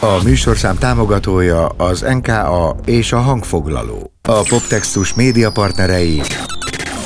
[0.00, 4.12] A műsorszám támogatója az NKA és a hangfoglaló.
[4.22, 6.22] A Poptextus média partnerei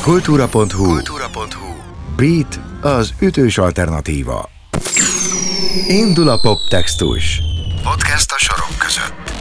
[0.02, 1.66] kultúra.hu, kultúra.hu.
[2.16, 4.48] Beat az ütős alternatíva.
[5.88, 7.40] Indul a Poptextus.
[7.82, 9.32] Podcast a sorok között.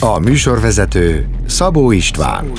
[0.00, 2.52] A műsorvezető Szabó István.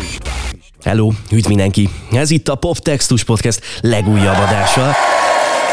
[0.83, 1.89] Hello, üdv mindenki!
[2.11, 4.91] Ez itt a Poptextus Podcast legújabb adása.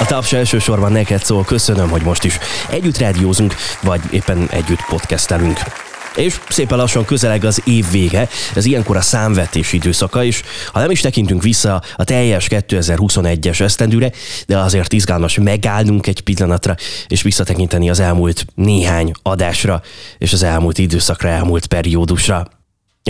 [0.05, 2.39] A taps elsősorban neked szól, köszönöm, hogy most is
[2.71, 5.59] együtt rádiózunk, vagy éppen együtt podcastelünk.
[6.17, 10.90] És szépen lassan közeleg az év vége, ez ilyenkor a számvetés időszaka, és ha nem
[10.90, 14.11] is tekintünk vissza a teljes 2021-es esztendőre,
[14.46, 16.75] de azért izgalmas megállnunk egy pillanatra,
[17.09, 19.82] és visszatekinteni az elmúlt néhány adásra,
[20.18, 22.46] és az elmúlt időszakra, elmúlt periódusra.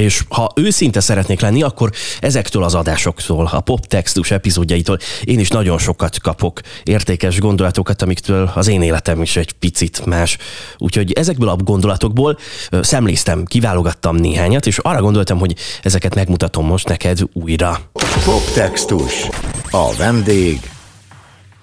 [0.01, 1.91] És ha őszinte szeretnék lenni, akkor
[2.21, 8.69] ezektől az adásoktól, a poptextus epizódjaitól én is nagyon sokat kapok értékes gondolatokat, amiktől az
[8.69, 10.39] én életem is egy picit más.
[10.79, 12.39] Úgyhogy ezekből a gondolatokból
[12.71, 17.81] szemléztem, kiválogattam néhányat, és arra gondoltam, hogy ezeket megmutatom most neked újra.
[18.25, 19.29] Poptextus.
[19.71, 20.61] A vendég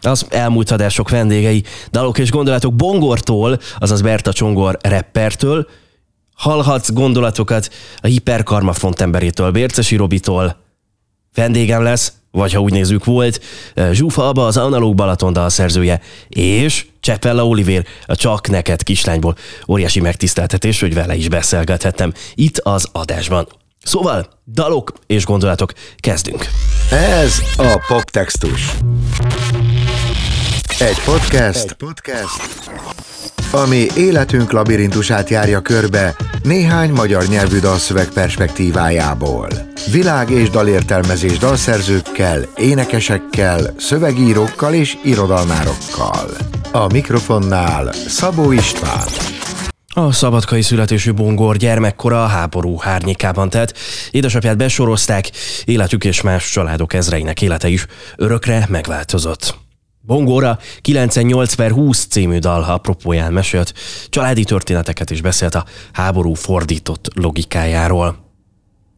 [0.02, 5.68] az elmúlt adások vendégei, dalok és gondolatok Bongortól, azaz Berta Csongor rappertől,
[6.42, 10.58] hallhatsz gondolatokat a hiperkarma frontemberétől, Bércesi Robitól,
[11.34, 13.42] vendégem lesz, vagy ha úgy nézzük volt,
[13.92, 19.36] Zsúfa Abba az Analóg Balaton szerzője, és Csepella Olivér, a Csak Neked kislányból.
[19.68, 23.48] Óriási megtiszteltetés, hogy vele is beszélgethettem itt az adásban.
[23.84, 26.48] Szóval, dalok és gondolatok, kezdünk.
[26.92, 28.72] Ez a Poptextus.
[30.82, 32.70] Egy podcast, Egy podcast
[33.52, 39.48] ami életünk labirintusát járja körbe néhány magyar nyelvű dalszöveg perspektívájából.
[39.92, 46.30] Világ és dalértelmezés dalszerzőkkel, énekesekkel, szövegírókkal és irodalmárokkal.
[46.72, 49.08] A mikrofonnál Szabó István.
[49.88, 53.78] A szabadkai születésű bongor gyermekkora a háború hárnyékában telt.
[54.12, 55.30] Édesapját besorozták,
[55.66, 59.70] életük és más családok ezreinek élete is örökre megváltozott.
[60.02, 63.74] Bongóra 98 per 20 című dal apropóján mesélt,
[64.10, 68.30] családi történeteket is beszélt a háború fordított logikájáról.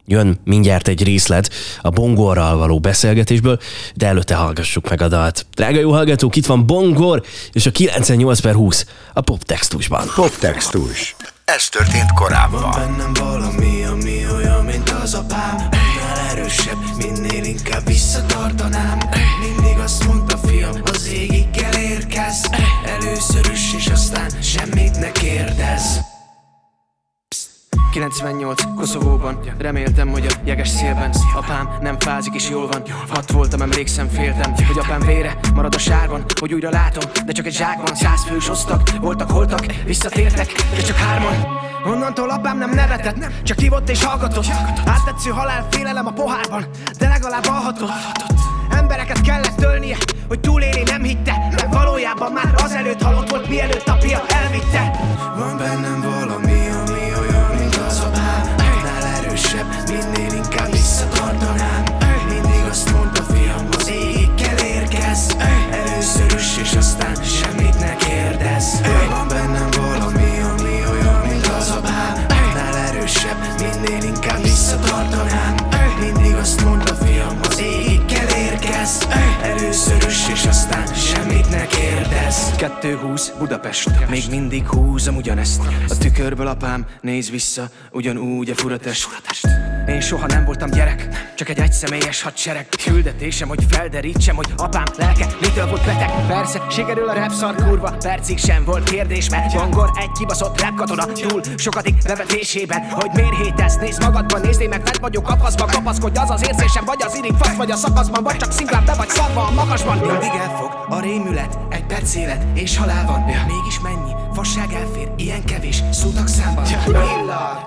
[0.05, 1.49] Jön mindjárt egy részlet
[1.81, 3.59] a Bongorral való beszélgetésből,
[3.95, 5.45] de előtte hallgassuk meg a dalt.
[5.51, 10.07] Drága jó hallgatók, itt van Bongor, és a 98 per 20 a poptextusban.
[10.15, 11.15] Poptextus.
[11.45, 12.61] Ez történt korábban.
[12.61, 15.72] Van bennem valami, ami olyan, mint az apám.
[27.93, 29.39] 98 Koszovóban.
[29.57, 32.81] Reméltem, hogy a jeges szélben Apám nem fázik és jól van.
[33.09, 37.45] Hat voltam, emlékszem, féltem Hogy apám vére marad a sárban Hogy újra látom, de csak
[37.45, 37.95] egy zsákban.
[37.95, 41.35] Száz fős osztak, voltak, holtak Visszatértek, de csak hárman.
[41.85, 44.47] Onnantól apám nem nevetett Csak hívott és hallgatott.
[44.85, 46.65] Áttetsző halál félelem a pohárban
[46.99, 47.91] De legalább alhatott
[48.71, 54.21] Embereket kellett tölnie, hogy túlélni nem hitte Mert valójában már azelőtt halott volt, mielőtt apja
[54.27, 54.91] elvitte.
[55.37, 56.52] Van bennem valami,
[78.83, 79.07] érkez
[79.41, 85.61] Először is, és aztán semmit ne kérdez 220 Budapest, még mindig húzom ugyanezt.
[85.89, 89.07] A tükörből apám néz vissza, ugyanúgy a furatest
[89.93, 92.67] Én soha nem voltam gyerek, csak egy egyszemélyes hadsereg.
[92.83, 96.09] Küldetésem, hogy felderítsem, hogy apám lelke mitől volt beteg.
[96.27, 100.75] Persze, sikerül a rap szar kurva, percig sem volt kérdés Mert Bangor egy kibaszott rap
[100.75, 102.89] katona túl sokadik bevetésében.
[102.89, 107.03] Hogy miért hétesz, nézd magadban, nézd meg fent vagyok kapaszba Kapaszkodj az az érzésem, vagy
[107.05, 109.97] az irig fasz, vagy a szakaszban Vagy csak szimplán be vagy szarva a magasban.
[109.97, 113.21] Mindig elfog a rémület, egy perc élet és halál van.
[113.21, 114.02] Mégis mennyi
[114.33, 116.65] fasság elfér, ilyen kevés szótak számban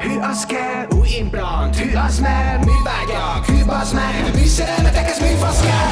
[0.04, 5.08] hű az kell, új implant, hű az mer, mi vágyak, hű bazd meg, mi szerelmetek,
[5.10, 5.90] ez mi fasz kell?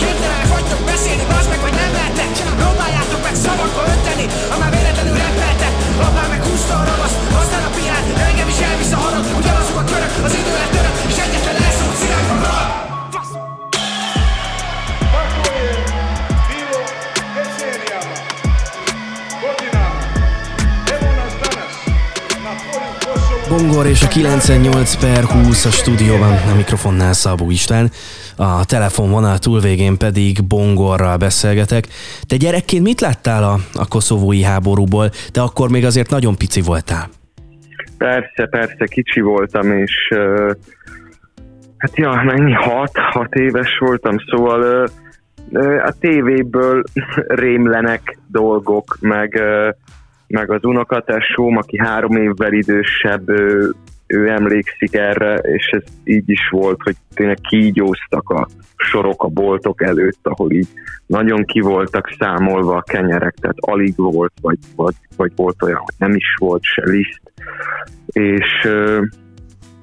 [0.00, 2.30] Képtelenek vagytok beszélni, bazd meg, vagy nem mertek
[2.62, 5.74] Próbáljátok meg szavakba önteni, ha már véletlenül reppeltek
[6.08, 9.24] Apám meg húzta a ravaszt, aztán a piát, engem is elvisz a harag.
[9.38, 10.85] Ugyanazok a körök, az idő lett
[23.48, 27.90] Bongor és a 98 per 20 a stúdióban, a mikrofonnál Szabó István,
[28.36, 31.84] a telefonvonal túlvégén pedig Bongorral beszélgetek.
[32.28, 35.10] Te gyerekként mit láttál a, a koszovói háborúból?
[35.32, 37.08] De akkor még azért nagyon pici voltál.
[37.98, 40.50] Persze, persze, kicsi voltam, és uh,
[41.76, 44.88] hát ja, mennyi, hat, hat éves voltam, szóval
[45.50, 46.82] uh, a tévéből
[47.26, 49.74] rémlenek dolgok, meg uh,
[50.28, 53.74] meg az unokatesóm, aki három évvel idősebb, ő,
[54.06, 59.82] ő emlékszik erre, és ez így is volt, hogy tényleg kígyóztak a sorok a boltok
[59.82, 60.68] előtt, ahol így
[61.06, 65.94] nagyon ki voltak számolva a kenyerek, tehát alig volt, vagy, vagy, vagy volt olyan, hogy
[65.98, 67.20] nem is volt se liszt,
[68.06, 68.68] és,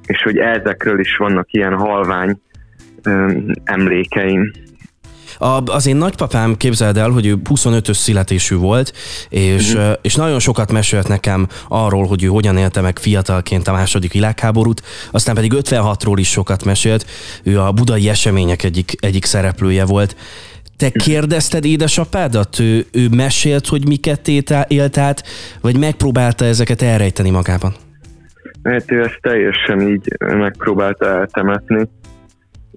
[0.06, 2.38] és hogy ezekről is vannak ilyen halvány
[3.64, 4.52] emlékeim.
[5.44, 8.94] A, az én nagypapám, képzeld el, hogy ő 25-ös születésű volt,
[9.30, 9.94] és, uh-huh.
[10.02, 14.82] és nagyon sokat mesélt nekem arról, hogy ő hogyan élte meg fiatalként a második világháborút,
[15.12, 17.06] aztán pedig 56-ról is sokat mesélt,
[17.44, 20.16] ő a budai események egyik, egyik szereplője volt.
[20.78, 22.60] Te kérdezted édesapádat?
[22.60, 24.28] Ő, ő mesélt, hogy miket
[24.68, 25.24] élt át,
[25.62, 27.74] vagy megpróbálta ezeket elrejteni magában?
[28.64, 31.88] Hát ő ezt teljesen így megpróbálta eltemetni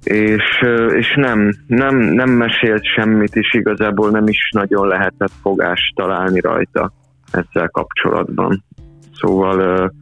[0.06, 0.64] és,
[0.96, 6.92] és nem, nem, nem mesélt semmit, és igazából nem is nagyon lehetett fogást találni rajta
[7.32, 8.64] ezzel kapcsolatban.
[9.14, 9.92] Szóval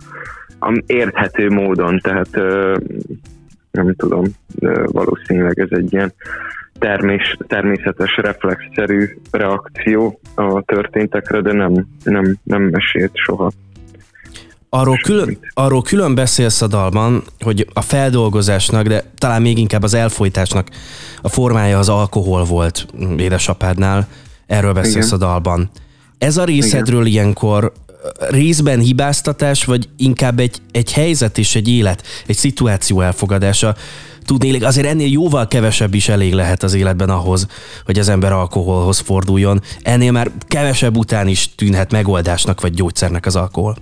[0.86, 2.30] érthető módon, tehát
[3.70, 4.24] nem tudom,
[4.84, 6.12] valószínűleg ez egy ilyen
[6.78, 13.50] termés, természetes, reflexzerű reakció a történtekre, de nem, nem, nem mesélt soha.
[14.76, 19.94] Arról külön, arról külön beszélsz a dalban, hogy a feldolgozásnak, de talán még inkább az
[19.94, 20.68] elfolytásnak
[21.22, 22.86] a formája az alkohol volt
[23.16, 24.08] édesapádnál.
[24.46, 25.20] Erről beszélsz Igen.
[25.20, 25.70] a dalban.
[26.18, 27.12] Ez a részedről Igen.
[27.12, 27.72] ilyenkor
[28.18, 33.76] részben hibáztatás, vagy inkább egy, egy helyzet és egy élet, egy szituáció elfogadása?
[34.24, 37.46] Tudnélik, azért ennél jóval kevesebb is elég lehet az életben ahhoz,
[37.84, 39.62] hogy az ember alkoholhoz forduljon.
[39.82, 43.76] Ennél már kevesebb után is tűnhet megoldásnak vagy gyógyszernek az alkohol.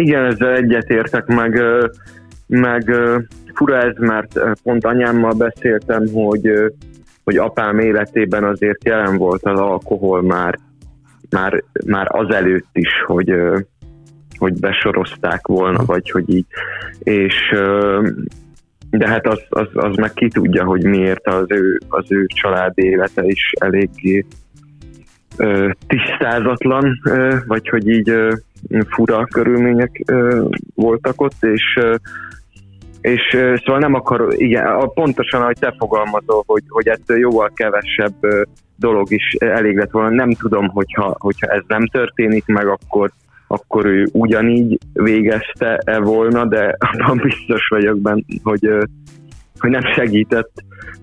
[0.00, 1.62] Igen, ezzel egyetértek, meg,
[2.46, 2.94] meg
[3.54, 6.50] fura ez, mert pont anyámmal beszéltem, hogy,
[7.24, 10.58] hogy apám életében azért jelen volt az alkohol már,
[11.30, 13.32] már, már azelőtt is, hogy,
[14.38, 16.46] hogy besorozták volna, vagy hogy így.
[16.98, 17.54] És
[18.90, 22.72] de hát az, az, az meg ki tudja, hogy miért az ő, az ő család
[22.74, 24.24] élete is eléggé
[25.86, 27.00] tisztázatlan,
[27.46, 28.12] vagy hogy így
[28.88, 30.04] fura körülmények
[30.74, 31.78] voltak ott, és
[33.00, 33.22] és
[33.64, 38.14] szóval nem akar, igen, pontosan, ahogy te fogalmazol, hogy, hogy ettől jóval kevesebb
[38.76, 40.08] dolog is elég lett volna.
[40.08, 43.10] Nem tudom, hogyha, hogyha ez nem történik meg, akkor,
[43.46, 48.68] akkor ő ugyanígy végezte-e volna, de abban biztos vagyok benne, hogy,
[49.58, 50.50] hogy nem segített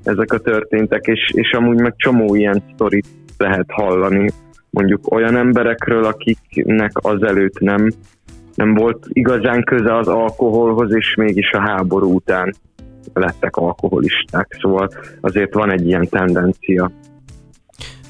[0.04, 3.08] ezek a történtek, és, és amúgy meg csomó ilyen sztorit
[3.38, 4.30] lehet hallani
[4.70, 7.92] mondjuk olyan emberekről, akiknek azelőtt nem,
[8.56, 12.54] nem volt igazán köze az alkoholhoz, és mégis a háború után
[13.14, 14.58] lettek alkoholisták.
[14.60, 14.90] Szóval
[15.22, 16.92] azért van egy ilyen tendencia.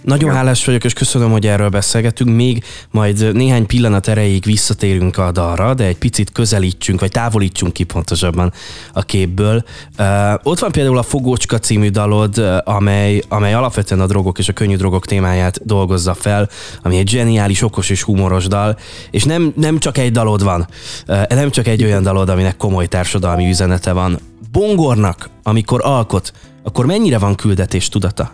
[0.08, 2.36] Nagyon hálás vagyok, és köszönöm, hogy erről beszélgetünk.
[2.36, 7.84] Még majd néhány pillanat erejéig visszatérünk a dalra, de egy picit közelítsünk, vagy távolítsunk ki
[7.84, 8.54] pontosabban
[8.94, 9.64] a képből.
[10.00, 14.54] Uh, ott van például a Fogócska című dalod, amely, amely alapvetően a drogok és a
[14.54, 16.50] könnyű drogok témáját dolgozza fel,
[16.84, 18.78] ami egy zseniális, okos és humoros dal,
[19.12, 20.68] és nem, nem csak egy dalod van,
[21.08, 24.20] uh, nem csak egy olyan dalod, aminek komoly társadalmi üzenete van.
[24.52, 26.34] Bongornak, amikor alkot,
[26.64, 28.32] akkor mennyire van küldetés tudata?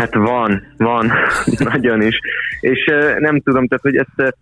[0.00, 1.12] Hát van, van,
[1.72, 2.20] nagyon is.
[2.60, 2.84] És
[3.18, 4.34] nem tudom, tehát, hogy ezt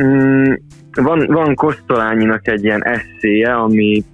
[0.00, 0.52] mm,
[0.92, 4.04] van, van Kosztolányinak egy ilyen eszéje, ami,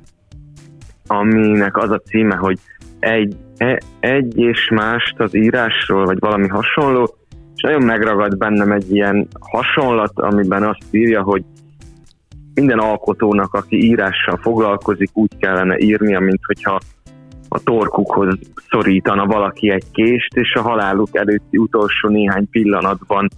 [1.07, 2.59] aminek az a címe, hogy
[2.99, 7.15] egy, e, egy és mást az írásról, vagy valami hasonló,
[7.55, 11.45] és nagyon megragad bennem egy ilyen hasonlat, amiben azt írja, hogy
[12.55, 16.81] minden alkotónak, aki írással foglalkozik, úgy kellene írnia, mint hogyha
[17.53, 18.39] a torkukhoz
[18.69, 23.29] szorítana valaki egy kést, és a haláluk előtti utolsó néhány pillanatban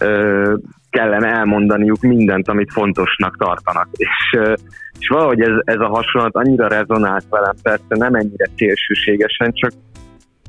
[0.00, 0.54] ö,
[0.90, 3.88] kellene elmondaniuk mindent, amit fontosnak tartanak.
[3.92, 4.54] És, ö,
[4.98, 9.72] és valahogy ez, ez a hasonlat annyira rezonált velem, persze nem ennyire szélsőségesen, csak,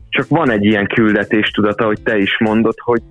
[0.09, 3.01] csak van egy ilyen küldetés tudata, hogy te is mondod, hogy,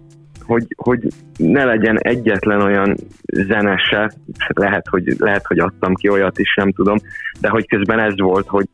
[0.47, 4.13] hogy, hogy ne legyen egyetlen olyan zenese,
[4.49, 6.97] lehet hogy, lehet, hogy adtam ki olyat is, nem tudom,
[7.41, 8.67] de hogy közben ez volt, hogy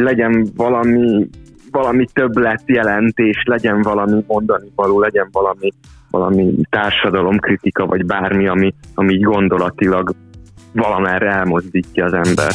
[0.00, 1.28] legyen valami,
[1.70, 5.68] valami többlet jelentés, legyen valami mondani való, legyen valami,
[6.10, 10.14] valami társadalomkritika, vagy bármi, ami, ami gondolatilag
[10.72, 12.54] valamerre elmozdítja az ember.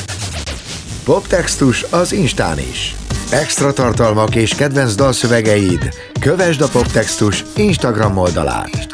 [1.06, 2.96] Poptextus az Instán is.
[3.32, 5.90] Extra tartalmak és kedvenc dalszövegeid.
[6.20, 8.88] Kövesd a Poptextus Instagram oldalát.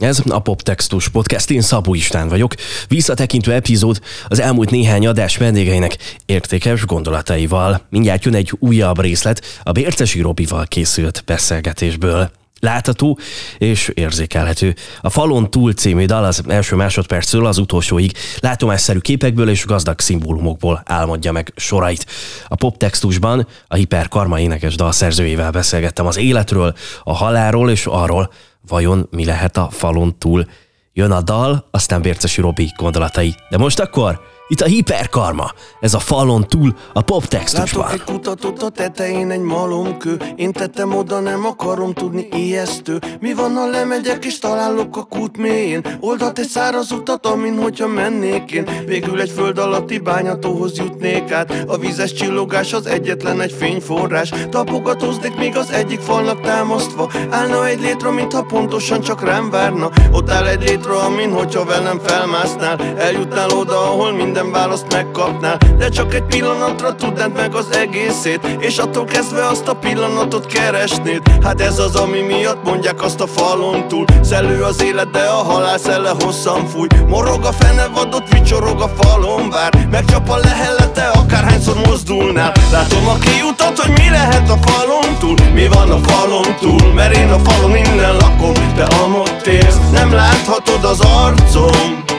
[0.00, 2.54] Ez a Poptextus Podcast, én Szabó István vagyok.
[2.88, 7.86] Visszatekintő epizód az elmúlt néhány adás vendégeinek értékes gondolataival.
[7.90, 12.30] Mindjárt jön egy újabb részlet a Bércesi Robival készült beszélgetésből.
[12.60, 13.18] Látható
[13.58, 14.74] és érzékelhető.
[15.00, 20.82] A Falon túl című dal az első másodperctől az utolsóig látomásszerű képekből és gazdag szimbólumokból
[20.84, 22.06] álmodja meg sorait.
[22.48, 28.30] A poptextusban a hiperkarma énekes dal szerzőjével beszélgettem az életről, a halálról és arról,
[28.68, 30.46] vajon mi lehet a falon túl.
[30.92, 33.34] Jön a dal, aztán Bércesi Robi gondolatai.
[33.50, 35.50] De most akkor itt a hiperkarma.
[35.80, 37.84] Ez a falon túl a poptextusban.
[37.84, 40.16] Látok egy kutatót a tetején egy malomkő.
[40.36, 42.98] Én tettem oda, nem akarom tudni ijesztő.
[43.20, 45.98] Mi van, ha lemegyek és találok a kút mélyén?
[46.00, 48.68] Oldat egy száraz utat, amin hogyha mennék én.
[48.86, 51.64] Végül egy föld alatti bányatóhoz jutnék át.
[51.66, 54.32] A vízes csillogás az egyetlen egy fényforrás.
[54.50, 57.10] Tapogatóznék még az egyik falnak támasztva.
[57.30, 59.90] Állna egy létre, mintha pontosan csak rám várna.
[60.12, 65.58] Ott áll egy létre, amin hogyha velem felmásznál Eljutnál oda, ahol minden minden választ megkapnál.
[65.78, 71.22] De csak egy pillanatra tudnád meg az egészét És attól kezdve azt a pillanatot keresnéd.
[71.42, 74.04] Hát ez az, ami miatt mondják azt a falon túl.
[74.22, 76.86] Szellő az élet, de a halál szelle hosszan fúj.
[77.06, 79.86] Morog a fenevadott, vicsorog a falon vár.
[79.90, 82.52] Megcsap a lehellete, akárhányszor mozdulnál.
[82.72, 85.36] Látom a kiutat, hogy mi lehet a falon túl.
[85.54, 88.52] Mi van a falon túl, mert én a falon innen lakom.
[88.74, 92.09] De amott élsz, nem láthatod az arcom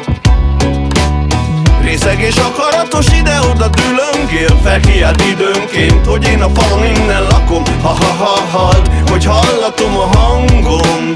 [1.91, 7.63] Részeg és akaratos ide-oda dülöngél Felkiált időnként, hogy én a falon innen lakom.
[7.81, 11.15] Ha-ha-ha-had, hogy hallatom a hangom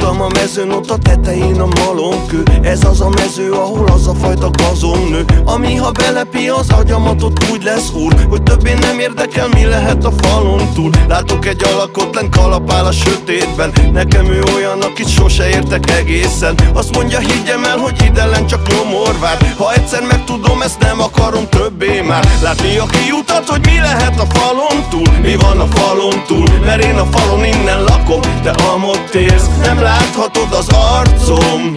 [0.00, 4.14] Kutam a mezőn, ott a tetején a malomkő Ez az a mező, ahol az a
[4.14, 5.24] fajta gazon nő.
[5.44, 10.04] Ami ha belepi az agyamat, ott úgy lesz úr Hogy többé nem érdekel, mi lehet
[10.04, 10.90] a falon túl.
[11.08, 13.72] Látok egy alakot, lent kalapál a sötétben.
[13.92, 16.54] Nekem ő olyan, akit sose értek egészen.
[16.74, 19.54] Azt mondja, higgyem el, hogy ide lent csak nyomor vár.
[19.56, 22.28] Ha egyszer megtudom, ezt nem akarom többé már.
[22.42, 25.18] Látni a kiutat, hogy mi lehet a falon túl.
[25.22, 28.20] Mi van a falon túl, mert én a falon innen lakom.
[28.42, 31.72] Te amott élsz, nem láthatod az arcom.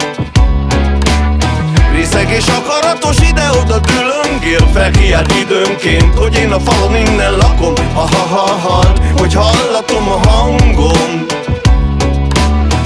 [1.92, 7.74] Részeg és akaratos ide-oda dülöngél Felkiált időnként, hogy én a falon innen lakom.
[7.94, 11.26] Ha-ha-ha-ha, hogy hallatom a hangom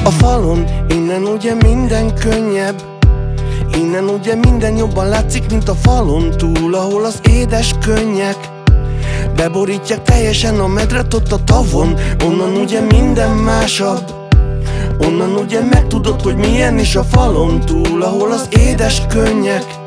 [0.05, 2.83] A falon innen ugye minden könnyebb
[3.75, 8.37] Innen ugye minden jobban látszik, mint a falon túl Ahol az édes könnyek
[9.37, 11.97] Beborítják teljesen a medret ott a tavon.
[12.25, 14.18] Onnan ugye minden másabb
[14.99, 19.78] Onnan ugye megtudod, hogy milyen is a falon túl Ahol az édes könnyek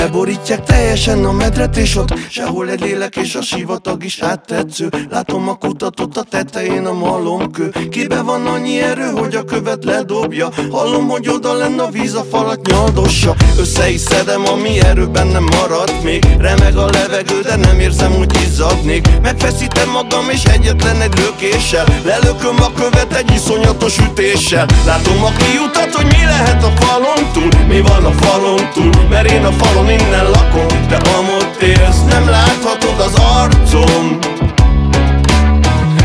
[0.00, 5.48] Beborítják teljesen a medret és ott Sehol egy lélek és a sivatag is áttetsző Látom
[5.48, 10.48] a kutatot a tetején a malomkő Kibe van annyi erő, hogy a követ ledobja?
[10.70, 15.42] Hallom, hogy oda lenne a víz a falat nyaldossa Össze is szedem, ami erő bennem
[15.42, 16.24] maradt még.
[16.38, 19.08] Remeg a levegő, de nem érzem, hogy izzadnék.
[19.22, 21.86] Megfeszítem magam és egyetlen egy lökéssel.
[22.04, 24.66] Lelököm a követ egy iszonyatos ütéssel.
[24.86, 27.66] Látom a kiutat, hogy mi lehet a falon túl.
[27.68, 32.28] Mi van a falon túl, mert én a falon innen lakom Te amott élsz, nem
[32.28, 34.18] láthatod az arcom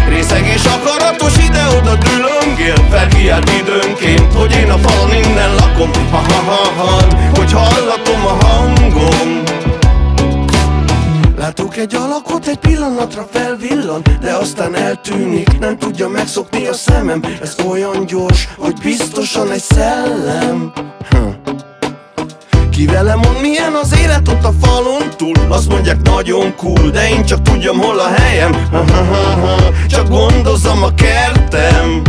[0.10, 7.02] Részeg és akaratos ide-oda dülöngél Felkiált időnként, hogy én a falon innen lakom Ha-ha-ha-ha,
[7.36, 9.44] hogy hallatom a hangom
[11.38, 17.22] Látok egy alakot, egy pillanatra felvillan De aztán eltűnik, nem tudja megszokni a szemem.
[17.42, 20.74] Ez olyan gyors, hogy biztosan egy szellem.
[21.10, 21.45] Hm.
[22.76, 27.10] Ki velem mond milyen az élet ott a falon túl Azt mondják nagyon cool, de
[27.10, 28.54] én csak tudjam hol a helyem.
[28.72, 29.56] Ha, ha, ha, ha.
[29.88, 32.02] Csak gondozom a kertem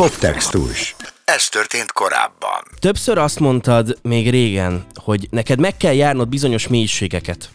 [0.00, 0.96] Poptextus.
[1.24, 2.60] Ez történt korábban.
[2.78, 7.50] Többször azt mondtad még régen, hogy neked meg kell járnod bizonyos mélységeket.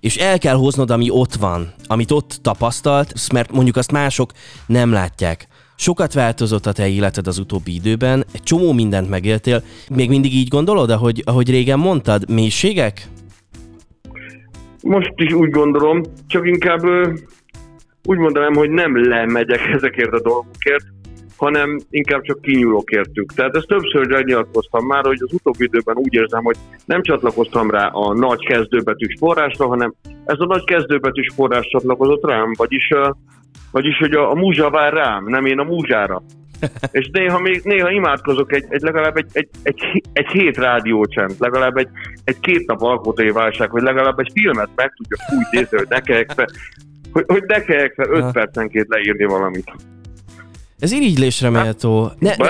[0.00, 4.30] És el kell hoznod, ami ott van, amit ott tapasztalt, mert mondjuk azt mások
[4.66, 5.46] nem látják.
[5.76, 9.62] Sokat változott a te életed az utóbbi időben, egy csomó mindent megéltél.
[9.90, 13.08] Még mindig így gondolod, ahogy, ahogy régen mondtad, mélységek?
[14.82, 16.82] most is úgy gondolom, csak inkább
[18.04, 20.84] úgy mondanám, hogy nem lemegyek ezekért a dolgokért,
[21.36, 23.32] hanem inkább csak kinyúlok értük.
[23.32, 27.86] Tehát ezt többször nyilatkoztam már, hogy az utóbbi időben úgy érzem, hogy nem csatlakoztam rá
[27.86, 32.88] a nagy kezdőbetűs forrásra, hanem ez a nagy kezdőbetűs forrás csatlakozott rám, vagyis,
[33.70, 36.22] vagyis hogy a, a múzsa vár rám, nem én a múzsára.
[36.90, 41.76] És néha még néha imádkozok egy, egy legalább egy, egy, egy, egy hét rádiócsend, legalább
[41.76, 41.88] egy,
[42.24, 46.00] egy két nap alkotói válság, hogy legalább egy filmet meg tudja úgy nézni, hogy ne
[46.00, 46.46] kellek fel,
[47.12, 49.72] hogy, hogy ne kellek fel öt percenként leírni valamit.
[50.84, 52.10] Ez irigylésre méltó.
[52.18, 52.48] Ne, ne,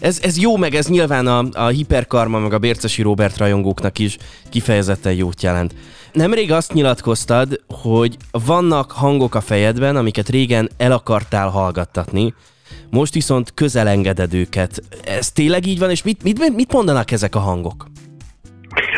[0.00, 4.16] ez, ez jó, meg ez nyilván a, a hiperkarma, meg a Bércesi Robert rajongóknak is
[4.50, 5.74] kifejezetten jót jelent.
[6.12, 8.16] Nemrég azt nyilatkoztad, hogy
[8.46, 12.34] vannak hangok a fejedben, amiket régen el akartál hallgattatni,
[12.90, 14.82] most viszont közel engeded őket.
[15.04, 17.86] Ez tényleg így van, és mit, mit, mit mondanak ezek a hangok?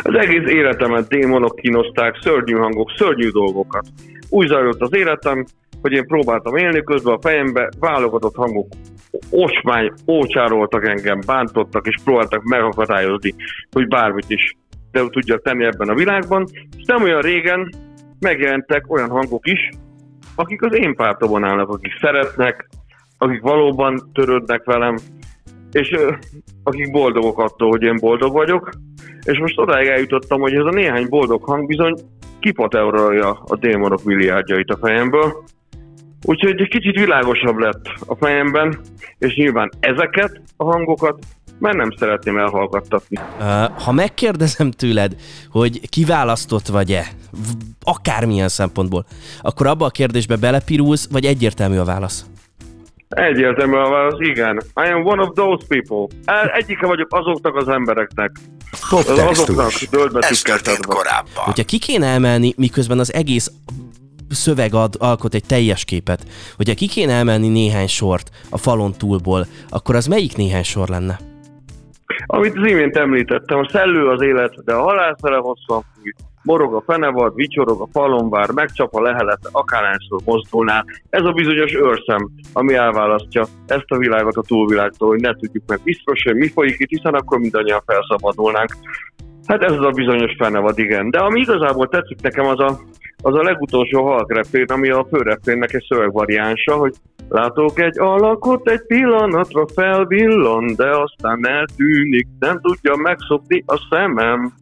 [0.03, 3.87] Az egész életemet démonok kínozták, szörnyű hangok, szörnyű dolgokat.
[4.29, 5.47] Úgy zajlott az életem,
[5.83, 8.67] hogy én próbáltam élni, közben a fejembe válogatott hangok
[9.31, 13.35] osmány, ócsároltak engem, bántottak, és próbáltak megakadályozni,
[13.71, 14.57] hogy bármit is
[14.93, 16.47] de tudjak tenni ebben a világban.
[16.77, 17.69] És nem olyan régen
[18.21, 19.69] megjelentek olyan hangok is,
[20.35, 22.69] akik az én pártomon állnak, akik szeretnek,
[23.19, 24.97] akik valóban törődnek velem,
[25.73, 25.97] és
[26.63, 28.71] akik boldogok attól, hogy én boldog vagyok,
[29.25, 31.95] és most odáig eljutottam, hogy ez a néhány boldog hang bizony
[32.41, 35.45] kipateurolja a démonok milliárdjait a fejemből,
[36.23, 38.79] Úgyhogy egy kicsit világosabb lett a fejemben,
[39.19, 41.19] és nyilván ezeket a hangokat
[41.59, 43.19] már nem szeretném elhallgattatni.
[43.85, 45.17] Ha megkérdezem tőled,
[45.51, 47.07] hogy kiválasztott vagy-e,
[47.85, 49.05] akármilyen szempontból,
[49.41, 52.27] akkor abba a kérdésbe belepirulsz, vagy egyértelmű a válasz?
[53.09, 54.63] Egyértelmű a válasz, igen.
[54.87, 56.17] I am one of those people.
[56.53, 58.31] Egyike vagyok azoknak az embereknek.
[58.91, 59.89] Azoknak Poptextus.
[59.89, 61.25] döldbetűkkel szedve.
[61.35, 63.51] Hogyha ki kéne emelni, miközben az egész
[64.35, 69.47] szöveg ad, alkot egy teljes képet, hogyha ki kéne emelni néhány sort a falon túlból,
[69.69, 71.19] akkor az melyik néhány sor lenne?
[72.27, 76.13] Amit az imént említettem, a szellő az élet, de a halálszere hosszan fúj.
[76.43, 80.85] Morog a fenevad, vicsorog a falonvár, megcsap a lehelet, akárhányszor mozdulnál.
[81.11, 85.81] Ez a bizonyos őrszem, ami elválasztja ezt a világot a túlvilágtól, hogy ne tudjuk meg
[85.85, 88.77] biztos, hogy mi folyik itt, hiszen akkor mindannyian felszabadulnánk.
[89.47, 91.11] Hát ez az a bizonyos fenevad, igen.
[91.11, 92.81] De ami igazából tetszik nekem, az a,
[93.23, 96.95] az a legutolsó halkrepén, ami a főrepénnek egy szövegvariánsa, hogy
[97.29, 104.53] látok egy alakot, egy pillanatra felvillan, de aztán eltűnik, nem tudja megszokni a szemem.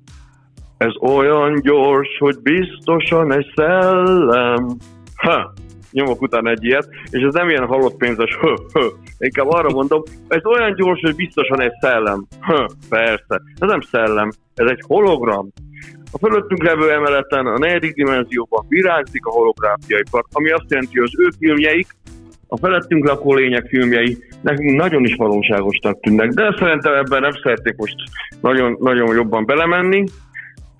[0.76, 4.76] Ez olyan gyors, hogy biztosan egy szellem.
[5.16, 5.52] Ha,
[5.90, 8.86] nyomok utána egy ilyet, és ez nem ilyen halott pénzes, hö, hö.
[9.18, 12.26] Inkább arra mondom, ez olyan gyors, hogy biztosan egy szellem.
[12.40, 13.42] Hö, persze.
[13.58, 15.48] Ez nem szellem, ez egy hologram.
[16.12, 21.20] A fölöttünk levő emeleten, a negyedik dimenzióban virágzik a holográfiaipar, ami azt jelenti, hogy az
[21.20, 21.86] ő filmjeik,
[22.52, 27.76] a felettünk lakó lények filmjei nekünk nagyon is valóságosnak tűnnek, de szerintem ebben nem szeretnék
[27.76, 27.94] most
[28.40, 30.04] nagyon, nagyon jobban belemenni.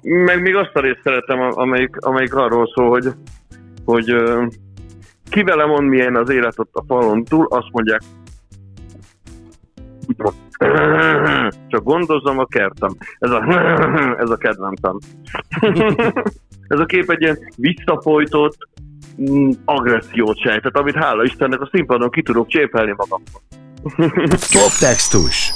[0.03, 3.09] Meg még azt a részt szeretem, amelyik, amelyik arról szól, hogy,
[3.85, 4.15] hogy
[5.31, 8.01] ki vele mond, milyen az élet ott a falon túl, azt mondják,
[11.71, 12.91] csak gondozzam a kertem.
[13.19, 13.45] Ez a,
[14.25, 14.99] ez a kedvencem.
[16.75, 18.57] ez a kép egy ilyen visszafolytott
[19.31, 23.43] mm, agressziót sejtett, amit hála Istennek a színpadon ki tudok csépelni magamban.
[24.61, 25.53] Poptextus.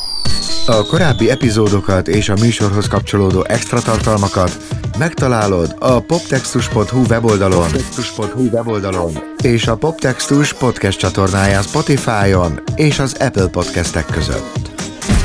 [0.67, 4.57] A korábbi epizódokat és a műsorhoz kapcsolódó extra tartalmakat
[4.99, 13.49] megtalálod a poptextus.hu weboldalon, poptextus.hu weboldalon és a Poptextus podcast csatornáján Spotify-on és az Apple
[13.49, 14.64] podcastek között.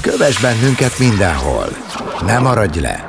[0.01, 1.67] Kövess bennünket mindenhol!
[2.25, 3.08] Ne maradj le!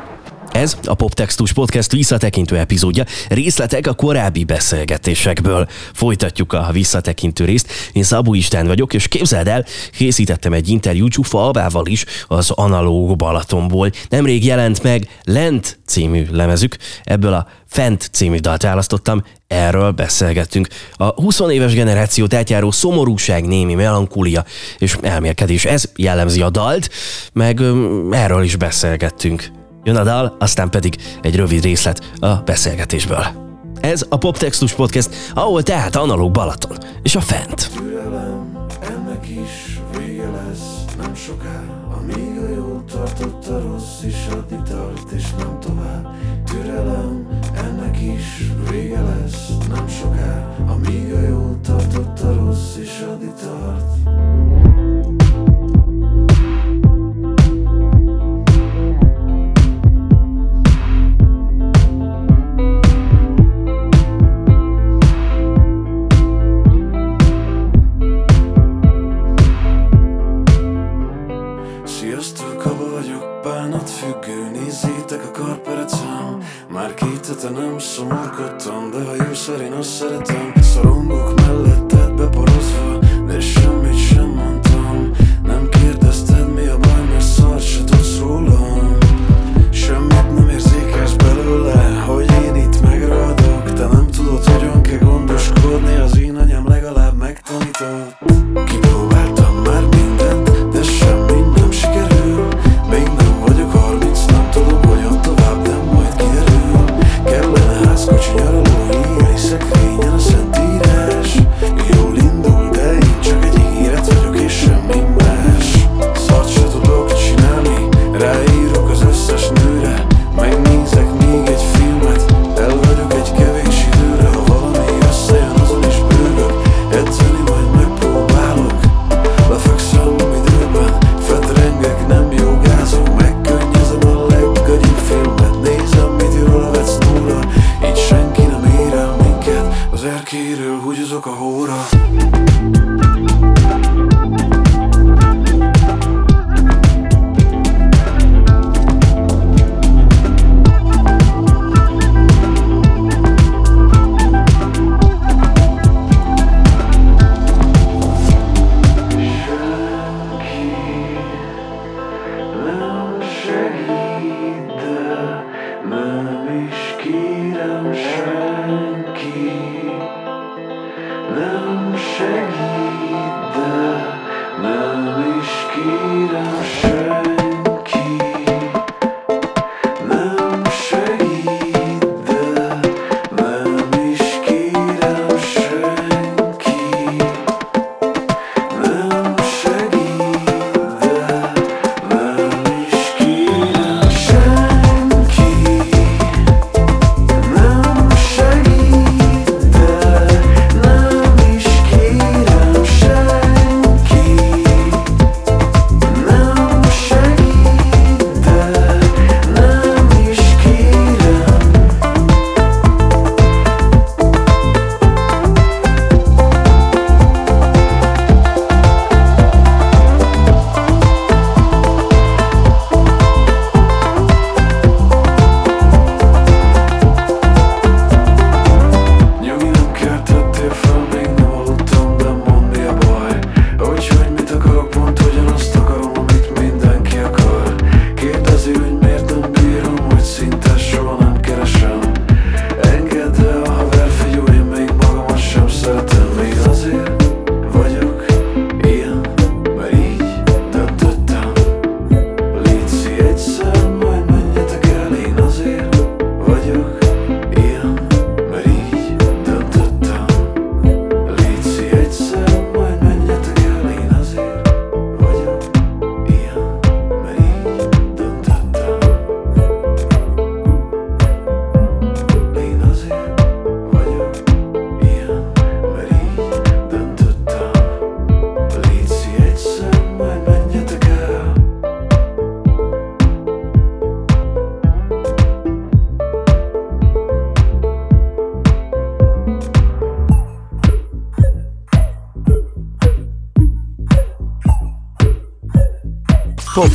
[0.52, 3.04] Ez a Poptextus Podcast visszatekintő epizódja.
[3.28, 5.68] Részletek a korábbi beszélgetésekből.
[5.92, 7.72] Folytatjuk a visszatekintő részt.
[7.92, 13.16] Én Szabó István vagyok, és képzeld el, készítettem egy interjút Csufa Abával is az Analóg
[13.16, 13.90] Balatonból.
[14.08, 20.68] Nemrég jelent meg Lent című lemezük, ebből a Fent című dalt választottam, erről beszélgettünk.
[20.94, 24.44] A 20 éves generációt átjáró szomorúság, némi melankólia
[24.78, 26.90] és elmélkedés, ez jellemzi a dalt,
[27.32, 27.60] meg
[28.10, 29.60] erről is beszélgettünk.
[29.90, 33.26] Jön a dal, aztán pedig egy rövid részlet a beszélgetésből.
[33.81, 37.70] Ez a Poptextus Podcast, ahol tehát analóg Balaton és a fent.
[37.74, 41.62] Türelem, ennek is vége lesz nem soká
[41.98, 48.53] Amíg a jó tartott a rossz is adni tart és nem tovább Türelem, ennek is
[48.70, 54.69] vége lesz nem soká Amíg a jó tartott a rossz is adni tart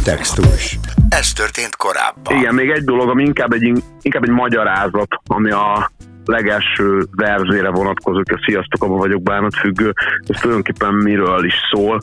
[0.05, 0.77] Poptextus.
[1.09, 2.37] Ez történt korábban.
[2.37, 5.91] Igen, még egy dolog, ami inkább egy, inkább egy magyarázat, ami a
[6.25, 9.93] legelső verzére vonatkozik, a Sziasztok, abban vagyok bánatfüggő,
[10.27, 12.01] ez tulajdonképpen miről is szól,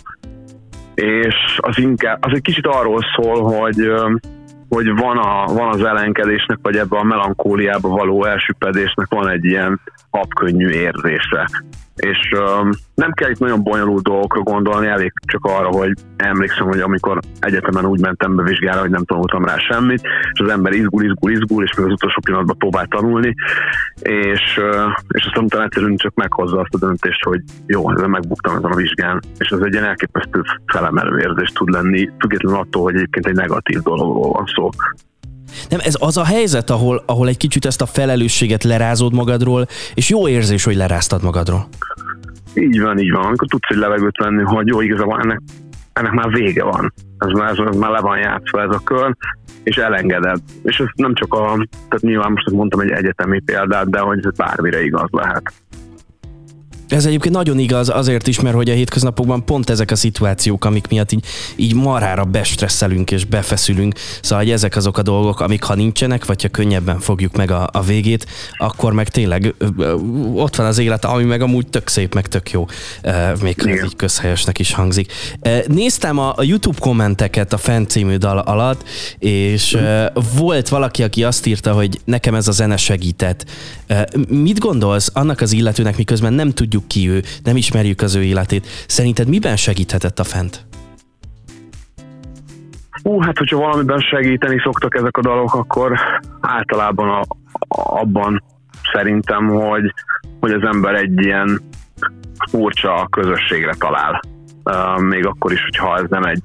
[0.95, 3.91] és az inkább, az egy kicsit arról szól, hogy
[4.69, 9.81] hogy van, a, van az ellenkedésnek, vagy ebben a melankóliába való elsüppedésnek van egy ilyen
[10.13, 11.49] habkönnyű érzése.
[11.97, 16.81] És um, nem kell itt nagyon bonyolult dolgokra gondolni, elég csak arra, hogy emlékszem, hogy
[16.81, 21.05] amikor egyetemen úgy mentem be vizsgára, hogy nem tanultam rá semmit, és az ember izgul,
[21.05, 23.35] izgul, izgul, és még az utolsó pillanatban próbál tanulni,
[24.03, 28.57] és, uh, és aztán utána egyszerűen csak meghozza azt a döntést, hogy jó, ezen megbuktam
[28.57, 32.95] ezen a vizsgán, és ez egy ilyen elképesztő felemelő érzés tud lenni, függetlenül attól, hogy
[32.95, 34.69] egyébként egy negatív dologról van szó.
[35.69, 40.09] Nem, ez az a helyzet, ahol, ahol egy kicsit ezt a felelősséget lerázod magadról, és
[40.09, 41.69] jó érzés, hogy leráztad magadról.
[42.55, 43.25] Így van, így van.
[43.25, 45.41] Amikor tudsz egy levegőt venni, hogy jó, igazából ennek,
[45.93, 46.93] ennek már vége van.
[47.19, 49.17] Ez már, ez, már le van játszva ez a kör,
[49.63, 50.39] és elengeded.
[50.63, 54.37] És ez nem csak a, tehát nyilván most mondtam egy egyetemi példát, de hogy ez
[54.37, 55.53] bármire igaz lehet.
[56.93, 60.89] Ez egyébként nagyon igaz azért is, mert hogy a hétköznapokban pont ezek a szituációk, amik
[60.89, 61.25] miatt így,
[61.57, 63.95] így marhára bestresszelünk és befeszülünk.
[64.23, 67.69] Szóval hogy ezek azok a dolgok, amik ha nincsenek, vagy ha könnyebben fogjuk meg a,
[67.73, 68.27] a végét,
[68.57, 69.55] akkor meg tényleg
[70.35, 72.67] ott van az élet, ami meg amúgy tök szép, meg tök jó.
[73.43, 75.13] Még ha ez így közhelyesnek is hangzik.
[75.67, 79.79] Néztem a, a YouTube kommenteket a Fent című dal alatt, és
[80.37, 83.45] volt valaki, aki azt írta, hogy nekem ez a zene segített.
[84.29, 88.67] Mit gondolsz annak az illetőnek, miközben nem tudjuk ki ő, nem ismerjük az ő életét.
[88.87, 90.67] Szerinted miben segíthetett a Fent?
[93.03, 95.99] Hú, hát hogyha valamiben segíteni szoktak ezek a dalok, akkor
[96.41, 97.21] általában a,
[97.69, 98.43] a- abban
[98.93, 99.93] szerintem, hogy,
[100.41, 101.61] hogy az ember egy ilyen
[102.51, 104.21] furcsa közösségre talál.
[104.65, 106.43] Uh, még akkor is, hogyha ez nem egy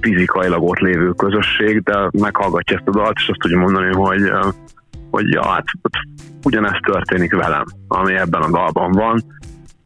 [0.00, 4.52] fizikailag ott lévő közösség, de meghallgatja ezt a dalt, és azt tudja mondani, hogy, uh,
[5.12, 5.64] hogy ja, hát
[6.42, 9.24] ugyanezt történik velem, ami ebben a dalban van,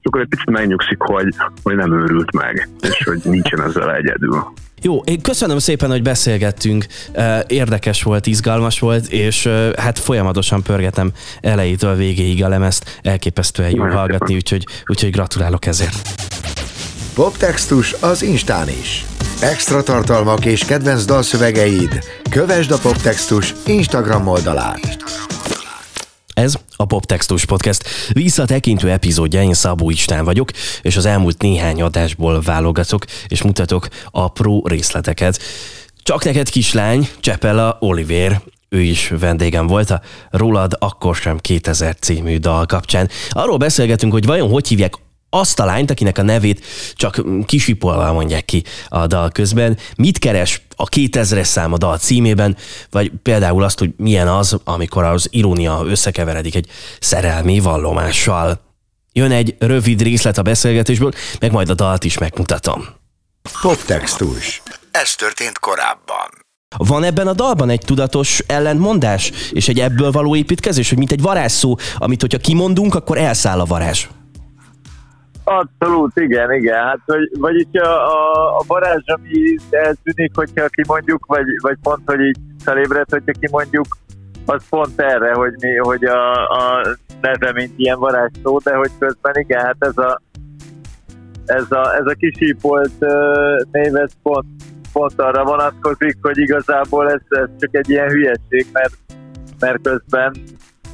[0.00, 4.52] és akkor egy picit megnyugszik, hogy, hogy nem őrült meg, és hogy nincsen ezzel egyedül.
[4.82, 6.86] Jó, én köszönöm szépen, hogy beszélgettünk.
[7.46, 11.10] Érdekes volt, izgalmas volt, és hát folyamatosan pörgetem
[11.40, 13.00] elejétől végéig a lemezt.
[13.02, 16.24] Elképesztően jó hallgatni, úgyhogy, úgyhogy gratulálok ezért.
[17.14, 19.04] Poptextus az Instán is.
[19.40, 22.04] Extra tartalmak és kedvenc dalszövegeid.
[22.30, 24.96] Kövesd a Poptextus Instagram oldalát.
[26.34, 30.50] Ez a Poptextus Podcast visszatekintő epizódja, én Szabó István vagyok,
[30.82, 35.42] és az elmúlt néhány adásból válogatok, és mutatok apró részleteket.
[36.02, 42.38] Csak neked kislány, Csepela Oliver, ő is vendégem volt a Rólad akkor sem 2000 című
[42.38, 43.08] dal kapcsán.
[43.30, 44.94] Arról beszélgetünk, hogy vajon hogy hívják
[45.38, 49.78] azt a lányt, akinek a nevét csak kisipolva mondják ki a dal közben.
[49.96, 52.56] Mit keres a 2000-es szám a dal címében,
[52.90, 56.66] vagy például azt, hogy milyen az, amikor az irónia összekeveredik egy
[57.00, 58.60] szerelmi vallomással.
[59.12, 62.84] Jön egy rövid részlet a beszélgetésből, meg majd a dalt is megmutatom.
[63.60, 64.62] Poptextus.
[64.90, 66.44] Ez történt korábban.
[66.76, 71.22] Van ebben a dalban egy tudatos ellentmondás, és egy ebből való építkezés, hogy mint egy
[71.22, 74.06] varázsszó, amit hogyha kimondunk, akkor elszáll a varázs.
[75.48, 76.84] Abszolút, igen, igen.
[76.84, 82.20] Hát, vagy, vagyis a, a, a varázs, ami eltűnik, hogyha kimondjuk, vagy, vagy pont, hogy
[82.20, 83.86] így felébred, hogyha kimondjuk,
[84.46, 88.90] az pont erre, hogy, mi, hogy a, a neve, mint ilyen varázs szó, de hogy
[88.98, 90.20] közben igen, hát ez a
[91.46, 94.46] ez a, ez a kisípolt uh, név, ez pont,
[94.92, 98.94] pont arra vonatkozik, hogy igazából ez, ez csak egy ilyen hülyeség, mert,
[99.58, 100.34] mert közben,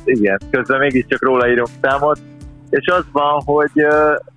[0.04, 2.20] igen, közben mégiscsak róla írunk számot,
[2.72, 3.86] és az van, hogy,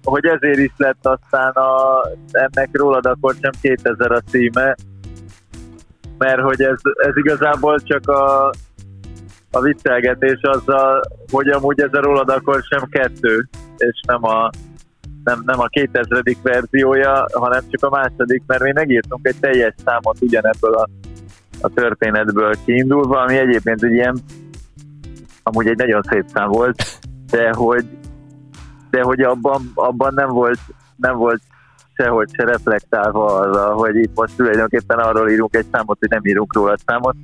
[0.03, 4.75] hogy ezért is lett aztán a, ennek rólad akkor sem 2000 a címe,
[6.17, 8.51] mert hogy ez, ez igazából csak a,
[9.51, 14.49] a viccelgetés azzal, hogy amúgy ez a rólad akkor sem kettő, és nem a,
[15.23, 16.23] nem, nem a 2000.
[16.41, 20.89] verziója, hanem csak a második, mert mi megírtunk egy teljes számot ugyanebből a,
[21.61, 24.17] a történetből kiindulva, ami egyébként egy ilyen,
[25.43, 26.83] amúgy egy nagyon szép szám volt,
[27.31, 27.85] de hogy,
[28.95, 30.59] de hogy abban, abban nem volt,
[30.95, 31.41] nem volt
[31.93, 36.55] sehogy se reflektálva arra, hogy itt most tulajdonképpen arról írunk egy számot, hogy nem írunk
[36.55, 37.15] róla számot,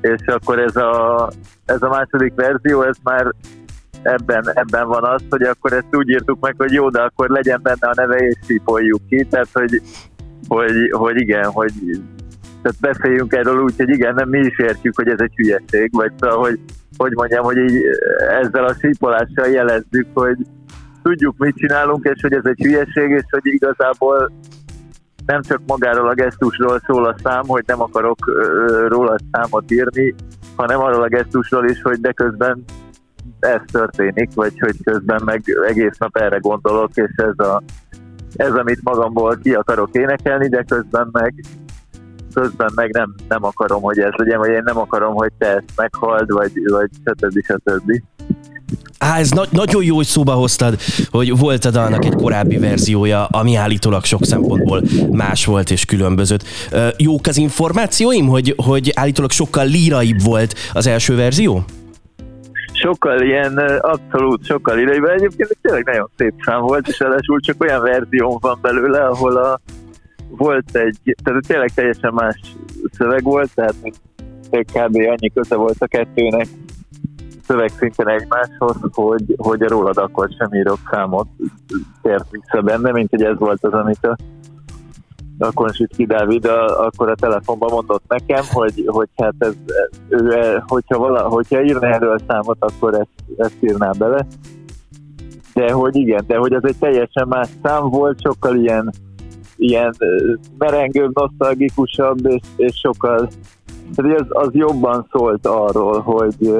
[0.00, 1.30] és akkor ez a,
[1.64, 3.32] ez a második verzió, ez már
[4.02, 7.60] ebben, ebben van az, hogy akkor ezt úgy írtuk meg, hogy jó, de akkor legyen
[7.62, 9.82] benne a neve, és szípoljuk ki, tehát hogy,
[10.48, 11.72] hogy, hogy igen, hogy
[12.62, 16.12] tehát beszéljünk erről úgy, hogy igen, nem mi is értjük, hogy ez egy hülyeség, vagy
[16.18, 16.60] szóval, hogy,
[16.96, 17.82] hogy mondjam, hogy így
[18.42, 20.36] ezzel a sípolással jelezzük, hogy
[21.02, 24.32] tudjuk, mit csinálunk, és hogy ez egy hülyeség, és hogy igazából
[25.26, 28.18] nem csak magáról a gesztusról szól a szám, hogy nem akarok
[28.88, 30.14] róla számot írni,
[30.56, 32.64] hanem arról a gesztusról is, hogy de közben
[33.40, 37.62] ez történik, vagy hogy közben meg egész nap erre gondolok, és ez, a,
[38.36, 41.34] ez amit magamból ki akarok énekelni, de közben meg
[42.34, 45.72] közben meg nem, nem akarom, hogy ez legyen, vagy én nem akarom, hogy te ezt
[45.76, 47.42] meghald, vagy, vagy stb.
[47.44, 48.02] stb.
[48.98, 50.78] Á, ez na- nagyon jó, hogy szóba hoztad,
[51.10, 56.44] hogy volt a dalnak egy korábbi verziója, ami állítólag sok szempontból más volt és különbözött.
[56.70, 61.64] Ö, Jók az információim, hogy, hogy állítólag sokkal líraibb volt az első verzió?
[62.72, 65.10] sokkal ilyen, abszolút sokkal idejében.
[65.10, 69.60] Egyébként tényleg nagyon szép szám volt, és ráadásul csak olyan verzió van belőle, ahol a,
[70.28, 72.40] volt egy, tehát tényleg teljesen más
[72.92, 73.74] szöveg volt, tehát
[74.50, 74.96] kb.
[74.96, 76.46] annyi köze volt a kettőnek
[77.50, 81.26] szövegszinten egymáshoz, hogy, hogy a rólad akkor sem írok számot
[82.02, 84.16] tért vissza benne, mint hogy ez volt az, amit a
[85.42, 89.54] a Konsicki Dávid a, akkor a telefonban mondott nekem, hogy, hogy hát ez,
[90.08, 94.26] ő, e, hogyha, vala, hogyha írna erről számot, akkor ezt, ezt írná bele.
[95.54, 98.92] de hogy igen, de hogy az egy teljesen más szám volt, sokkal ilyen,
[99.56, 99.94] ilyen
[100.58, 103.28] merengőbb, nosztalgikusabb, és, és sokkal,
[103.94, 106.52] tehát az, az jobban szólt arról, hogy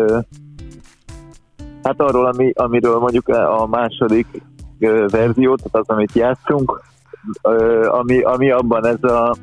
[1.83, 4.27] hát arról, ami, amiről mondjuk a második
[4.79, 6.81] ö, verzió, tehát az, amit játszunk,
[7.43, 9.37] ö, ami, ami abban ez a,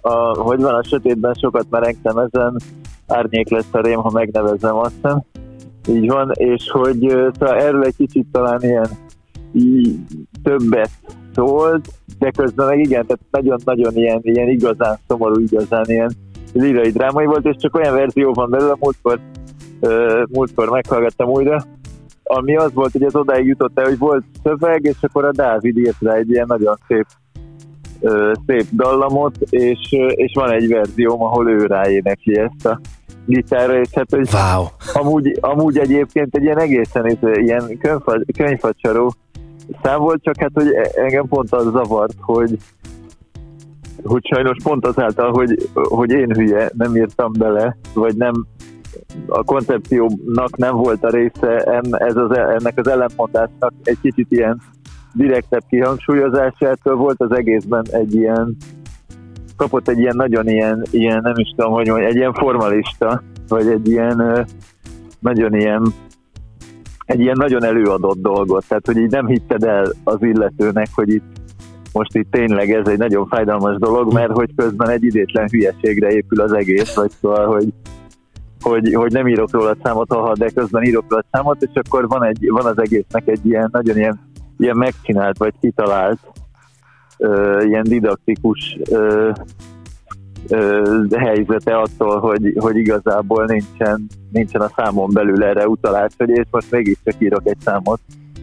[0.00, 2.56] a, hogy van a sötétben sokat merengtem ezen,
[3.06, 5.22] árnyék lesz a rém, ha megnevezem azt hiszem.
[5.88, 6.98] Így van, és hogy
[7.38, 8.88] szóval erről egy kicsit talán ilyen
[9.52, 9.98] í-
[10.42, 10.90] többet
[11.34, 11.88] szólt,
[12.18, 16.10] de közben meg igen, tehát nagyon-nagyon ilyen, ilyen igazán szomorú, igazán ilyen
[16.52, 19.20] lírai drámai volt, és csak olyan verzió van belőle, múltkor,
[20.28, 21.62] múltkor meghallgattam újra,
[22.22, 25.78] ami az volt, hogy ez odáig jutott el, hogy volt szöveg, és akkor a Dávid
[25.78, 27.06] írt rá egy ilyen nagyon szép
[28.46, 32.80] szép dallamot, és, és van egy verzióm, ahol ő ráénekli ezt a
[33.26, 34.64] gitárra, és hát hogy Wow.
[34.92, 39.12] amúgy, amúgy egyébként egy ilyen egészen ilyen könyvfa, könyvfacsaró
[39.82, 42.56] szám volt, csak hát, hogy e- engem pont az zavart, hogy
[44.04, 48.46] hogy sajnos pont azáltal, hogy, hogy én hülye, nem írtam bele, vagy nem
[49.26, 54.60] a koncepciónak nem volt a része en, ez az, ennek az ellentmondásnak egy kicsit ilyen
[55.14, 57.20] direktebb kihangsúlyozásától volt.
[57.20, 58.56] Az egészben egy ilyen
[59.56, 63.66] kapott egy ilyen nagyon ilyen, ilyen nem is tudom, hogy mondjam, egy ilyen formalista, vagy
[63.66, 64.46] egy ilyen
[65.18, 65.92] nagyon ilyen
[67.06, 71.36] egy ilyen nagyon előadott dolgot, tehát hogy így nem hitted el az illetőnek, hogy itt
[71.92, 76.40] most itt tényleg ez egy nagyon fájdalmas dolog, mert hogy közben egy idétlen hülyeségre épül
[76.40, 77.68] az egész, vagy szóval, hogy,
[78.60, 82.24] hogy, hogy nem írok róla számot, ha de közben írok róla számot, és akkor van,
[82.24, 84.20] egy, van az egésznek egy ilyen nagyon ilyen,
[84.58, 86.18] ilyen megcsinált, vagy kitalált,
[87.18, 89.30] ö, ilyen didaktikus ö,
[90.48, 96.46] ö, helyzete attól, hogy, hogy igazából nincsen, nincsen a számon belül erre utalás, hogy és
[96.50, 98.00] most mégiscsak írok egy számot,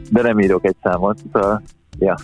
[0.10, 1.18] de nem írok egy számot.
[1.34, 1.62] Szóval,
[2.00, 2.16] ja.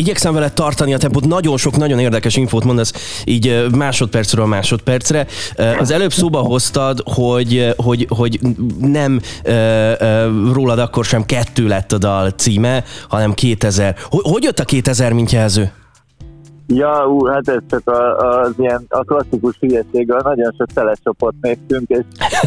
[0.00, 5.26] Igyekszem vele tartani a tempót, nagyon sok, nagyon érdekes infót mondasz így másodpercről másodpercre.
[5.78, 8.40] Az előbb szóba hoztad, hogy, hogy, hogy
[8.80, 9.20] nem
[10.52, 13.96] rólad akkor sem kettő lett a dal címe, hanem 2000.
[14.10, 15.72] Hogy, jött a 2000 mint jelző?
[16.66, 21.34] Ja, ú, hát ez csak a, az ilyen, a klasszikus hülyeség, a nagyon sok teleshopot
[21.40, 22.04] néztünk, és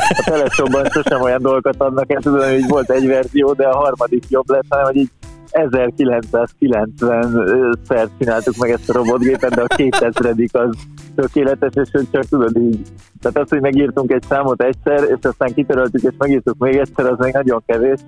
[0.10, 4.24] a teleshopban sosem olyan dolgokat adnak el, tudom, hogy volt egy verzió, de a harmadik
[4.30, 5.10] jobb lett, hanem hogy így
[5.54, 10.76] 1990-szer csináltuk meg ezt a robotgépet, de a 2000 az
[11.16, 12.80] tökéletes, és hogy csak tudod így.
[13.22, 17.18] Tehát az, hogy megírtunk egy számot egyszer, és aztán kitöröltük, és megírtuk még egyszer, az
[17.20, 18.00] még nagyon kevés.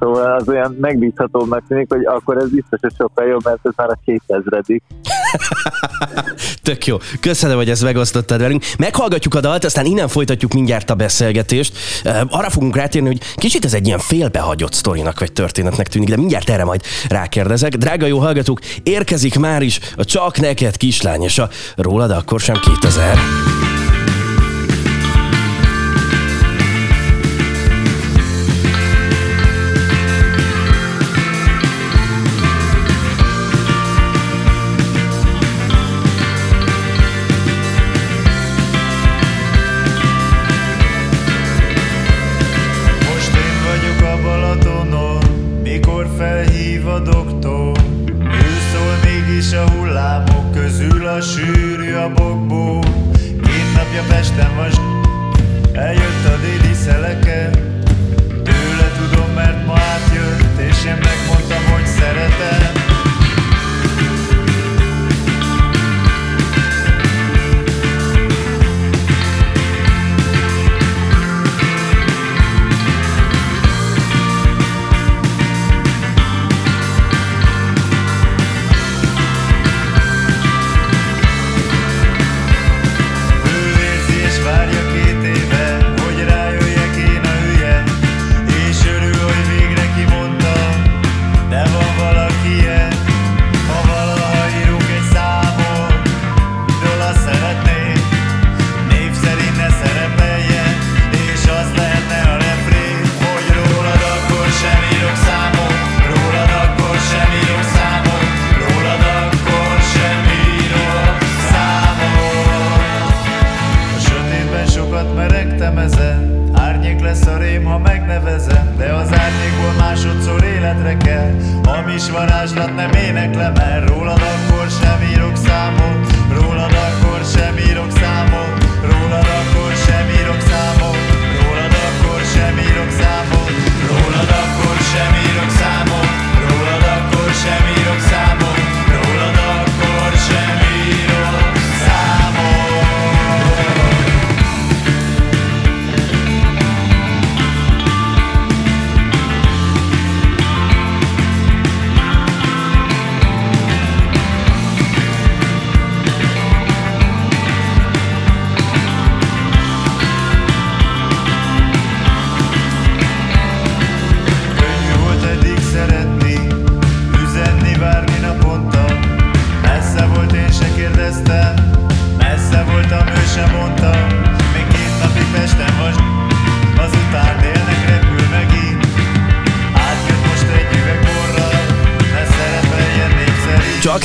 [0.00, 3.88] Szóval az olyan megbízhatóbbnak tűnik, hogy akkor ez biztos, hogy sokkal jobb, mert ez már
[3.90, 4.62] a 2000
[6.62, 6.96] Tök jó.
[7.20, 8.64] Köszönöm, hogy ezt megosztottad velünk.
[8.78, 11.78] Meghallgatjuk a dalt, aztán innen folytatjuk mindjárt a beszélgetést.
[12.28, 16.50] Arra fogunk rátérni, hogy kicsit ez egy ilyen félbehagyott sztorinak vagy történetnek tűnik, de mindjárt
[16.50, 17.76] erre majd rákérdezek.
[17.76, 22.56] Drága jó hallgatók, érkezik már is a Csak neked kislány, és a rólad akkor sem
[22.80, 23.18] 2000.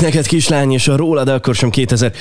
[0.05, 2.11] neked kislány, és a rólad akkor sem 2000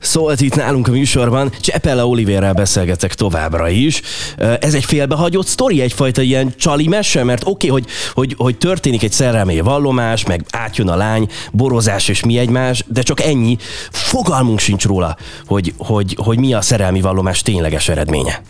[0.00, 1.50] szólt itt nálunk a műsorban.
[1.60, 4.02] Csepella Oliverrel beszélgetek továbbra is.
[4.36, 9.02] Ez egy félbehagyott sztori, egyfajta ilyen csali mese, mert oké, okay, hogy, hogy, hogy történik
[9.02, 13.56] egy szerelmi vallomás, meg átjön a lány, borozás és mi egymás, de csak ennyi.
[13.90, 15.16] Fogalmunk sincs róla,
[15.46, 18.40] hogy, hogy, hogy mi a szerelmi vallomás tényleges eredménye.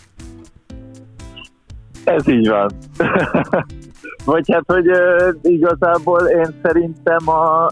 [2.05, 2.70] Ez így van.
[4.24, 7.70] vagy hát, hogy uh, igazából én szerintem a...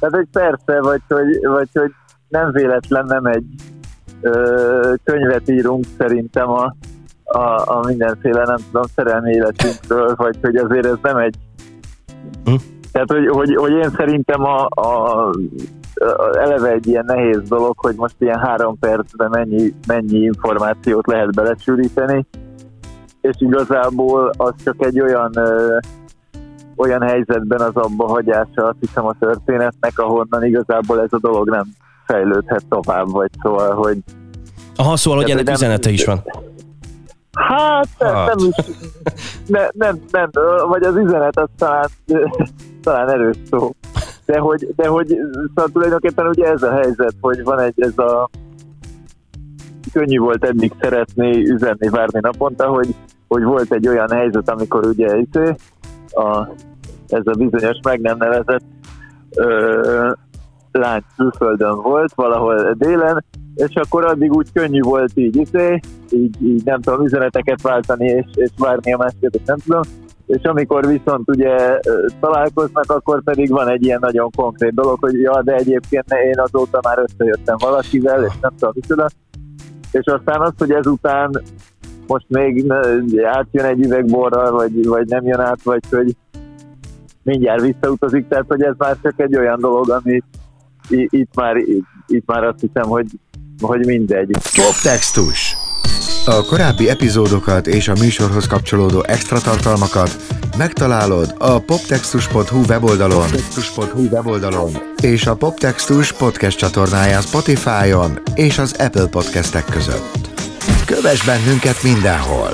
[0.00, 1.92] Tehát, hogy persze, vagy hogy, vagy hogy
[2.28, 3.44] nem véletlen nem egy
[4.22, 6.74] uh, könyvet írunk szerintem a,
[7.24, 11.34] a, a mindenféle, nem tudom, szerelmi életünkről, vagy hogy azért ez nem egy...
[12.44, 12.54] Hm?
[12.92, 15.30] Tehát, hogy, hogy, hogy én szerintem a, a,
[16.38, 22.26] eleve egy ilyen nehéz dolog, hogy most ilyen három percben mennyi, mennyi információt lehet belecsűríteni,
[23.20, 25.78] és igazából az csak egy olyan ö,
[26.80, 31.64] olyan helyzetben az abba hagyása, azt hiszem a történetnek, ahonnan igazából ez a dolog nem
[32.06, 33.98] fejlődhet tovább, vagy szóval, hogy...
[34.76, 36.22] Aha, szóval, hogy ennek nem, üzenete is van.
[37.32, 38.34] Hát, nem, hát.
[38.34, 38.76] nem, is,
[39.46, 40.30] ne, nem, nem,
[40.68, 41.88] vagy az üzenet az talán,
[42.82, 43.70] talán erős szó.
[44.24, 45.06] De hogy, de hogy
[45.54, 48.30] szóval tulajdonképpen ugye ez a helyzet, hogy van egy ez a
[49.92, 52.94] könnyű volt eddig szeretni, üzenni, várni naponta, hogy,
[53.28, 55.54] hogy volt egy olyan helyzet, amikor ugye izé,
[56.10, 56.48] a,
[57.12, 58.64] ez a bizonyos meg nem nevezett
[59.36, 60.10] ö,
[60.72, 65.80] lány külföldön volt, valahol délen, és akkor addig úgy könnyű volt így, izé,
[66.10, 69.82] így, így nem tudom, üzeneteket váltani, és, és várni a másikat, és nem tudom,
[70.26, 71.80] és amikor viszont ugye
[72.20, 76.80] találkoznak, akkor pedig van egy ilyen nagyon konkrét dolog, hogy ja, de egyébként én azóta
[76.82, 79.06] már összejöttem valakivel, és nem tudom, micsoda,
[79.92, 81.42] és aztán az, hogy ezután
[82.06, 82.72] most még
[83.24, 86.16] átjön egy üvegborral, vagy, vagy nem jön át, vagy hogy
[87.22, 90.22] mindjárt visszautazik, tehát hogy ez már csak egy olyan dolog, ami
[90.88, 91.56] itt már,
[92.06, 93.06] itt, már azt hiszem, hogy,
[93.60, 94.30] hogy mindegy.
[94.54, 95.56] Poptextus
[96.26, 100.16] a korábbi epizódokat és a műsorhoz kapcsolódó extra tartalmakat
[100.56, 104.70] megtalálod a poptextus.hu weboldalon, poptextus.hu weboldalon
[105.02, 110.28] és a Poptextus podcast csatornáján Spotify-on és az Apple podcastek között.
[110.86, 112.50] Kövess bennünket mindenhol!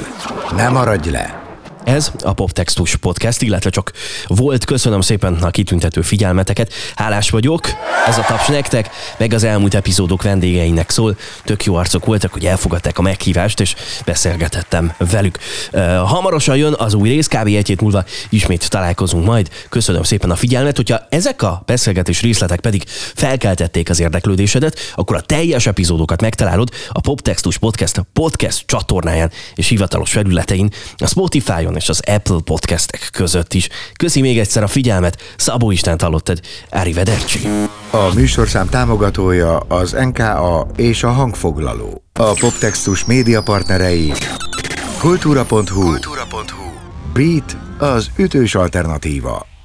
[0.57, 1.46] Ne maradj le!
[1.87, 3.93] Ez a Poptextus Podcast, illetve csak
[4.27, 4.65] volt.
[4.65, 6.73] Köszönöm szépen a kitüntető figyelmeteket.
[6.95, 7.69] Hálás vagyok.
[8.07, 11.17] Ez a taps nektek, meg az elmúlt epizódok vendégeinek szól.
[11.45, 13.75] Tök jó arcok voltak, hogy elfogadták a meghívást, és
[14.05, 15.39] beszélgetettem velük.
[16.05, 17.47] hamarosan jön az új rész, kb.
[17.47, 19.51] egy hét múlva ismét találkozunk majd.
[19.69, 20.77] Köszönöm szépen a figyelmet.
[20.77, 22.85] Hogyha ezek a beszélgetés részletek pedig
[23.15, 30.11] felkeltették az érdeklődésedet, akkor a teljes epizódokat megtalálod a Poptextus Podcast podcast csatornáján és hivatalos
[30.11, 33.69] felületein, a Spotify-on és az Apple podcastek között is.
[33.97, 37.41] Köszi még egyszer a figyelmet, Szabó Istent hallottad, Arrivederci.
[37.91, 42.03] A műsorszám támogatója az NKA és a hangfoglaló.
[42.13, 44.13] A Poptextus média partnerei
[44.99, 46.71] kultúra.hu, kultúra.hu.
[47.13, 49.56] Beat az ütős alternatíva.